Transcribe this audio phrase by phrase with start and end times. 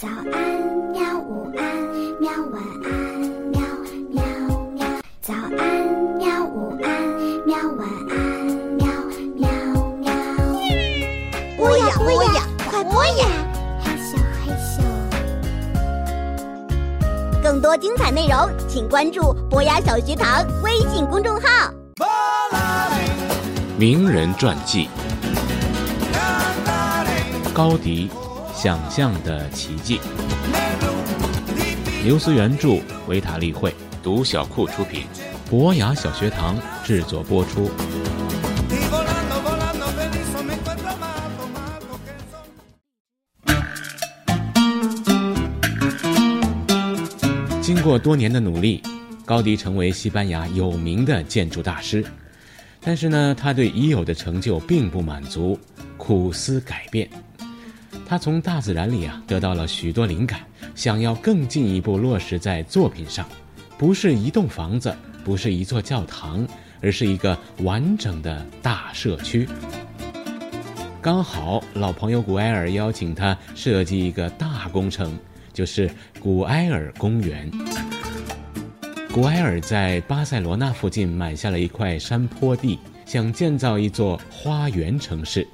[0.00, 0.32] 早安，
[0.94, 1.02] 喵！
[1.18, 1.62] 午安，
[2.22, 2.32] 喵！
[2.50, 2.90] 晚安，
[3.50, 3.60] 喵！
[4.08, 4.24] 喵
[4.72, 4.80] 喵。
[5.20, 5.60] 早安，
[6.16, 6.42] 喵！
[6.42, 6.88] 午安，
[7.44, 7.54] 喵！
[7.76, 8.16] 晚安，
[8.78, 8.88] 喵！
[9.36, 9.46] 喵
[9.98, 10.08] 喵。
[11.58, 12.40] 播呀播呀，
[12.70, 13.26] 快播呀！
[13.84, 14.80] 嘿咻嘿咻。
[17.42, 21.70] 更多精彩内容，请关注博雅小学堂微信公众号。
[23.76, 24.88] 名人传记：
[27.52, 28.10] 高迪，
[28.62, 29.98] 想象的奇迹。
[32.04, 32.78] 刘思原著，
[33.08, 35.06] 维塔利会，读小库出品，
[35.48, 37.70] 博雅小学堂制作播出。
[47.62, 48.82] 经过多年的努力，
[49.24, 52.04] 高迪成为西班牙有名的建筑大师。
[52.82, 55.58] 但是呢，他对已有的成就并不满足，
[55.96, 57.08] 苦思改变。
[58.06, 60.40] 他从大自然里啊得到了许多灵感，
[60.74, 63.26] 想要更进一步落实在作品上，
[63.78, 66.46] 不是一栋房子，不是一座教堂，
[66.80, 69.48] 而是一个完整的大社区。
[71.02, 75.18] 刚好老朋友古埃尔邀请他设计一个大工程，
[75.52, 77.50] 就是古埃尔公园。
[79.12, 85.46] 古埃尔在巴塞罗那附近买下了一块山坡地，想建造一座花园城市。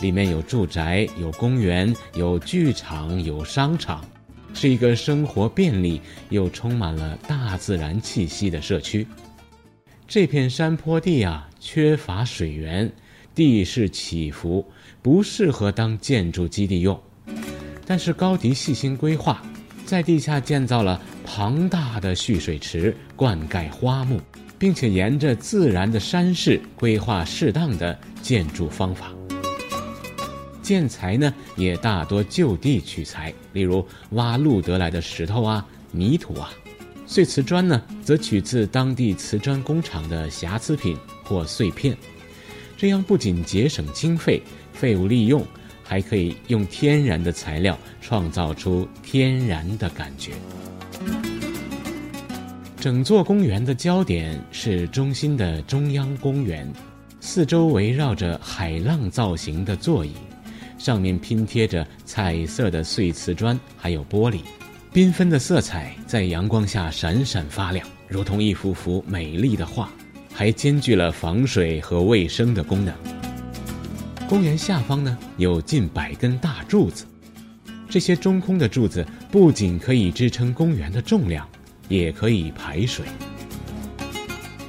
[0.00, 4.04] 里面有住宅，有公园，有剧场，有商场，
[4.52, 6.00] 是一个生活便利
[6.30, 9.06] 又充满了大自然气息的社区。
[10.06, 12.92] 这片山坡地啊，缺乏水源，
[13.34, 14.64] 地势起伏，
[15.00, 17.00] 不适合当建筑基地用。
[17.86, 19.42] 但是高迪细心规划，
[19.84, 24.20] 在地下建造了庞大的蓄水池，灌溉花木，
[24.58, 29.12] 并且沿着自然的山势规划适当的建筑方法。
[30.64, 36.48] 建材呢也大多就地取材，例如挖路得来的石头啊、泥土啊；
[37.06, 41.94] 碎瓷砖呢则取自当地瓷砖工厂的瑕疵品或碎片。
[42.78, 44.42] 这样不仅节省经费、
[44.72, 45.46] 废物利用，
[45.82, 50.32] 还可以用天然的材料创造出天然的感觉。
[52.80, 56.70] 整座公园的焦点是中心的中央公园，
[57.20, 60.12] 四周围绕着海浪造型的座椅。
[60.84, 64.40] 上面拼贴着彩色的碎瓷砖，还有玻璃，
[64.92, 69.88] 缤纷的色彩在阳光下闪闪发亮，如同一幅幅美丽的画，
[70.30, 72.94] 还兼具了防水和卫生的功能。
[74.28, 77.06] 公园下方呢有近百根大柱子，
[77.88, 81.48] 这些中空的柱子不仅可以支撑公园的重量，
[81.88, 83.06] 也可以排水。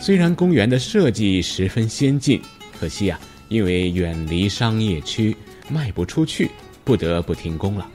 [0.00, 2.40] 虽然公园的设计十分先进，
[2.78, 5.36] 可惜啊，因为远离商业区。
[5.68, 6.48] 卖不出去，
[6.84, 7.90] 不得不停工了。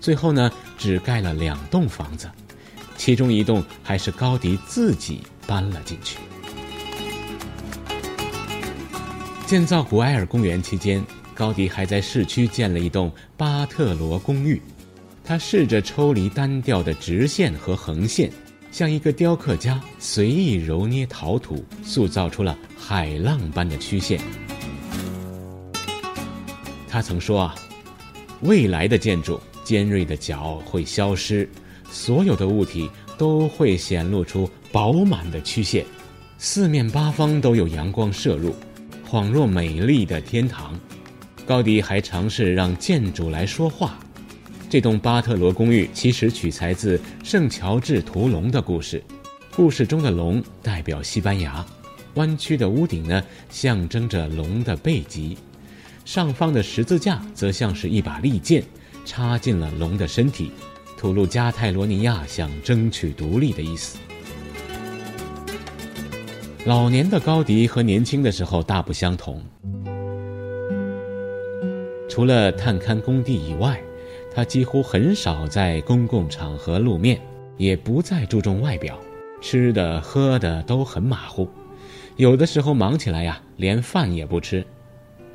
[0.00, 2.26] 最后呢，只盖了两栋房子，
[2.96, 6.16] 其中一栋还是高迪自己搬了进去。
[9.44, 11.04] 建造古埃尔公园期间，
[11.34, 14.58] 高迪还在市区建了一栋巴特罗公寓。
[15.22, 18.32] 他试着抽离单调的直线和横线，
[18.70, 24.18] 像一个雕刻家随意揉捏陶土，塑造出了海浪般的曲线。
[26.92, 27.54] 他曾说啊，
[28.42, 31.48] 未来的建筑尖锐的角会消失，
[31.90, 32.86] 所有的物体
[33.16, 35.86] 都会显露出饱满的曲线，
[36.36, 38.54] 四面八方都有阳光射入，
[39.08, 40.78] 恍若美丽的天堂。
[41.46, 43.98] 高迪还尝试让建筑来说话。
[44.68, 49.02] 这栋巴特罗公寓其实取材自圣乔治屠龙的故事，
[49.56, 51.64] 故事中的龙代表西班牙，
[52.16, 55.38] 弯曲的屋顶呢象征着龙的背脊。
[56.04, 58.62] 上方的十字架则像是一把利剑，
[59.04, 60.50] 插进了龙的身体，
[60.98, 63.98] 吐露加泰罗尼亚想争取独立的意思。
[66.64, 69.42] 老年的高迪和年轻的时候大不相同，
[72.08, 73.80] 除了探勘工地以外，
[74.34, 77.20] 他几乎很少在公共场合露面，
[77.56, 78.98] 也不再注重外表，
[79.40, 81.48] 吃的喝的都很马虎，
[82.16, 84.64] 有的时候忙起来呀，连饭也不吃。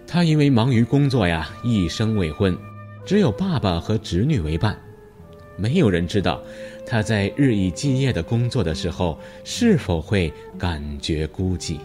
[0.07, 2.57] 他因为忙于工作呀，一生未婚，
[3.05, 4.79] 只有爸爸和侄女为伴，
[5.57, 6.41] 没有人知道
[6.85, 11.77] 他在日以继夜的工作的时候是否会感觉孤寂。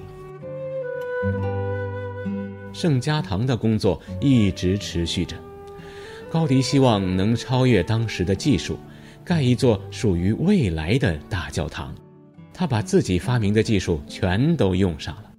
[2.72, 5.36] 圣家堂的工作一直持续着，
[6.30, 8.78] 高迪希望能超越当时的技术，
[9.24, 11.92] 盖一座属于未来的大教堂。
[12.54, 15.31] 他把自己发明的技术全都用上了。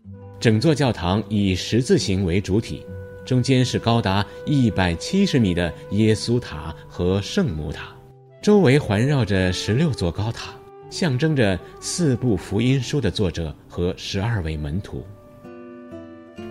[0.44, 2.86] 整座教堂以十字形为主体，
[3.24, 7.96] 中间是高达一百七十米的耶稣塔和圣母塔，
[8.42, 10.54] 周围环绕着十六座高塔，
[10.90, 15.06] 象征着四部福音书的作者和十二位门徒。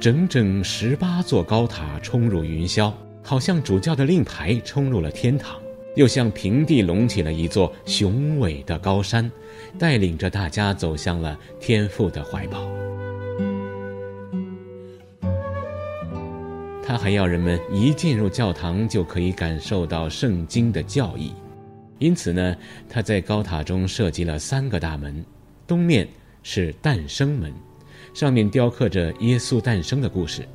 [0.00, 2.90] 整整十八座高塔冲入云霄，
[3.22, 5.60] 好像主教的令牌冲入了天堂，
[5.96, 9.30] 又像平地隆起了一座雄伟的高山，
[9.78, 12.66] 带领着大家走向了天父的怀抱。
[16.92, 21.32] 他还要人们一进入教堂就可以感受到圣经的教义，
[21.98, 22.54] 因此呢，
[22.86, 25.24] 他在高塔中设计了三个大门，
[25.66, 26.06] 东面
[26.42, 27.50] 是诞生门。
[28.12, 30.46] 上面雕刻着耶稣诞生的故事，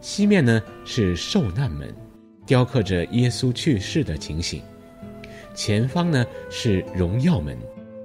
[0.00, 1.92] 西面呢是受难门，
[2.46, 4.62] 雕刻着耶稣去世的情形，
[5.52, 7.58] 前方呢是荣耀门，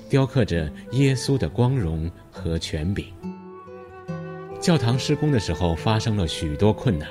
[0.09, 3.05] 雕刻着耶稣的光荣和权柄。
[4.59, 7.07] 教堂施工的时候发生了许多困难，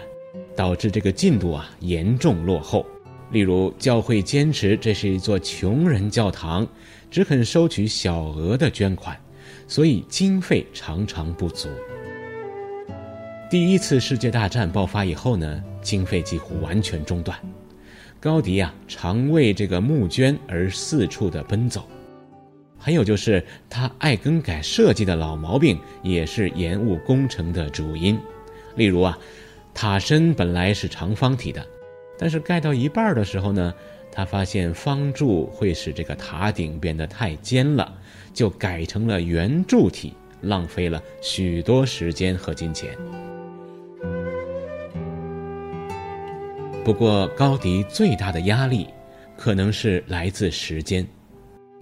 [0.57, 2.85] 导致这个进度啊严重落后。
[3.31, 6.67] 例如，教会坚持这是一座穷人教堂，
[7.11, 9.17] 只肯收取小额的捐款。
[9.69, 11.69] 所以经费常常不足。
[13.51, 17.37] 第一次世界大战爆发以后呢，经费几乎完全中断。
[18.21, 21.85] 高迪啊，常为这个募捐而四处的奔走。
[22.79, 28.17] 还有就是他爱更改设计的老毛病，也是延误工程的主因。
[28.77, 29.19] 例如啊，
[29.77, 31.63] 塔身本来是长方体的，
[32.17, 33.75] 但是盖到一半的时候呢，
[34.11, 37.95] 他发现方柱会使这个塔顶变得太尖了。
[38.33, 40.13] 就改成了圆柱体，
[40.43, 42.91] 浪费了许多时间和金钱。
[46.85, 48.87] 不过，高迪最大的压力
[49.39, 51.07] 可能是来自时间。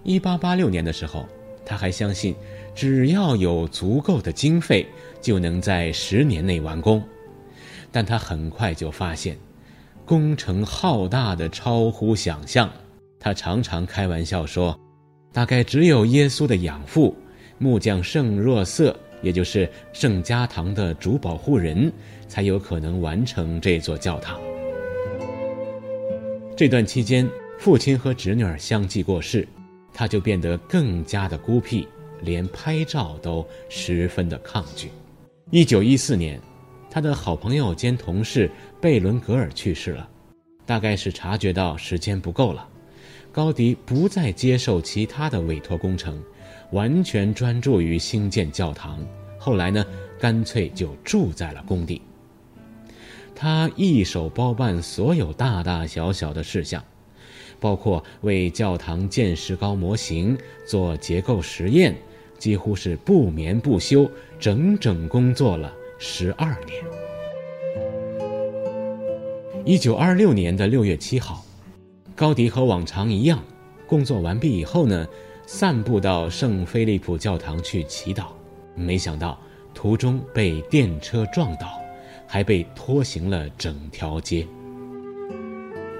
[0.03, 1.25] 一八八六年的时候，
[1.65, 2.33] 他还相信，
[2.73, 4.85] 只要有足够的经费，
[5.21, 7.03] 就能在十年内完工。
[7.95, 9.37] 但他很快就发现，
[10.05, 12.69] 工程浩大的超乎想象。
[13.17, 14.77] 他常常开玩笑说。
[15.31, 17.15] 大概只有耶稣的养父，
[17.57, 21.89] 木匠圣若瑟，也就是圣家堂的主保护人，
[22.27, 24.41] 才有可能完成这座教堂。
[26.57, 29.47] 这段期间，父亲和侄女儿相继过世，
[29.93, 31.87] 他就变得更加的孤僻，
[32.21, 34.89] 连拍照都十分的抗拒。
[35.49, 36.41] 一九一四年，
[36.95, 38.49] 他的好朋友兼同事
[38.79, 40.09] 贝伦格尔去世了，
[40.65, 42.65] 大概是察觉到时间不够了。
[43.33, 46.17] 高迪不再接受其他的委托工程，
[46.71, 49.05] 完全专注于兴建教堂。
[49.37, 49.85] 后来呢，
[50.17, 52.01] 干脆就住在了工地。
[53.35, 56.81] 他一手包办所有大大小小的事项，
[57.59, 61.93] 包括为教堂建石膏模型、做结构实验，
[62.39, 64.09] 几乎是不眠不休，
[64.39, 66.83] 整整工作了十二年。
[69.63, 71.43] 一九二六年的六月七号。
[72.15, 73.43] 高迪和往常一样，
[73.87, 75.05] 工作完毕以后呢，
[75.45, 78.27] 散步到圣菲利普教堂去祈祷。
[78.73, 79.37] 没想到
[79.73, 81.79] 途中被电车撞倒，
[82.25, 84.47] 还被拖行了整条街。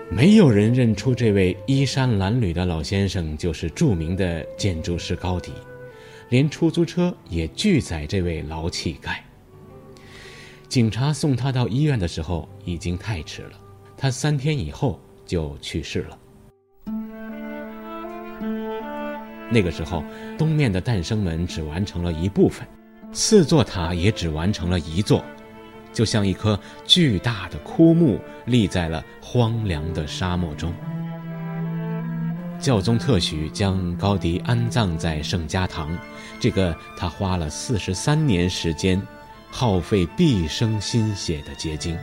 [0.10, 5.52] 没有人认出这位衣衫褴褛的老先生就是著名的建筑师高迪，
[6.30, 9.18] 连出租车也拒载这位老乞丐。
[10.68, 13.52] 警察送他到医院的时候已经太迟了，
[13.98, 15.00] 他三天以后。
[15.26, 16.20] 就去世了。
[19.52, 20.04] 那个时候，
[20.38, 22.64] 东面的诞生门只完成了一部分，
[23.12, 25.26] 四座塔也只完成了一座，
[25.92, 30.72] 就像一棵巨大的枯木立在了荒凉的沙漠中。
[32.60, 35.98] 教宗特许将高迪安葬在圣家堂，
[36.40, 39.02] 这个他花了四十三年时间，
[39.58, 41.98] 耗费毕生心血的结晶。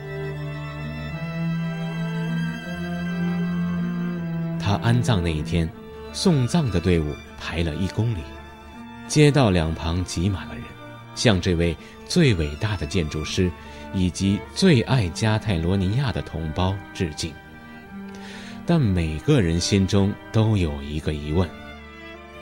[4.58, 5.68] 他安葬那一天，
[6.14, 8.22] 送葬的队伍排了一公里，
[9.06, 10.64] 街道两旁挤满了人，
[11.14, 11.76] 向这位
[12.08, 13.50] 最伟大的建筑师
[13.92, 17.34] 以及最爱加泰罗尼亚的同胞致敬。
[18.64, 21.46] 但每个人心中都有一个疑问：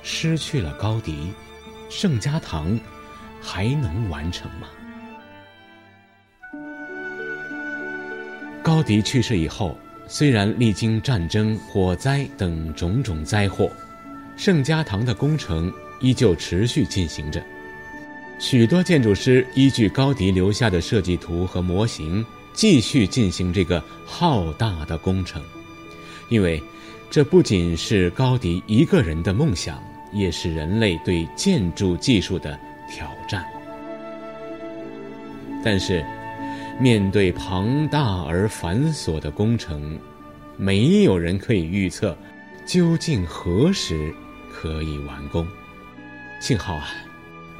[0.04, 1.32] 失去了高迪，
[1.88, 2.78] 圣家堂
[3.42, 4.68] 还能完成吗？
[8.70, 9.76] 高迪去世以后。
[10.06, 13.68] 虽然历经战争、火灾等种种灾祸，
[14.36, 17.42] 圣家堂的工程依旧持续进行着。
[18.38, 25.42] 许多建筑师依据高迪留下的设计图和模型，继续进行这个浩大的工程，
[26.28, 26.62] 因为
[27.10, 32.56] 这不仅是高迪一个人的梦想，也是人类对建筑技术的
[32.88, 33.44] 挑战。
[35.64, 36.04] 但是，
[36.80, 39.98] 面对庞大而繁琐的工程，
[40.56, 42.16] 没有人可以预测
[42.64, 44.14] 究竟何时
[44.50, 45.46] 可以完工。
[46.40, 46.88] 幸好啊，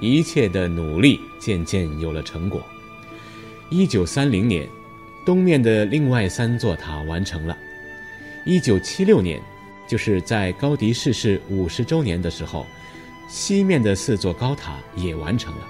[0.00, 2.62] 一切的努力渐渐有了成果。
[3.68, 4.66] 一九三零年，
[5.26, 7.54] 东面的另外三座塔完成了；
[8.46, 9.38] 一九七六年，
[9.86, 12.64] 就是在高迪逝世五十周年的时候，
[13.28, 15.68] 西面的四座高塔也完成了。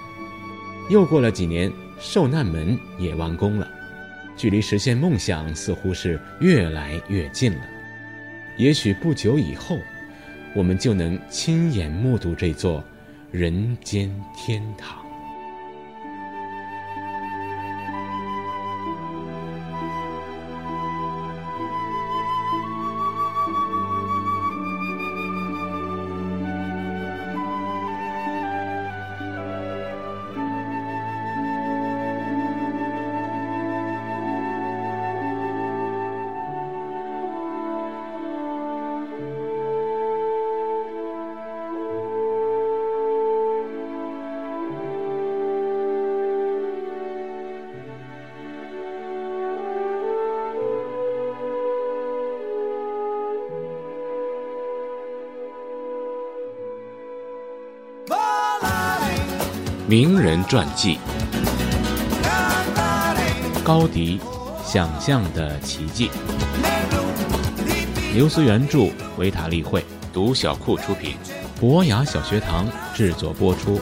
[0.89, 1.69] 又过了几年。
[2.01, 3.67] 受难门也完工了，
[4.35, 7.61] 距离实现梦想似乎是越来越近了。
[8.57, 9.77] 也许不久以后，
[10.55, 12.83] 我们就能亲眼目睹这座
[13.31, 15.00] 人间天堂。
[59.91, 60.97] 名人传记：
[63.61, 64.21] 高迪，
[64.63, 66.09] 想象的奇迹。
[68.13, 69.83] 刘思原著，维塔利会
[70.13, 71.17] 读小库出品，
[71.59, 73.81] 博雅小学堂制作播出。